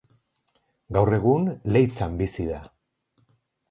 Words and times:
Gaur 0.97 1.13
egun 1.19 1.47
Leitzan 1.77 2.19
bizi 2.25 2.51
da. 2.53 2.67